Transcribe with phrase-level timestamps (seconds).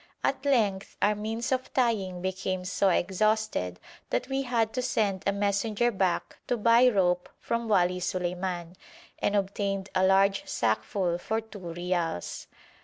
[0.23, 5.31] At length our means of tying became so exhausted that we had to send a
[5.31, 8.75] messenger back to buy rope from Wali Suleiman,
[9.19, 12.47] and obtained a large sackful for two reals.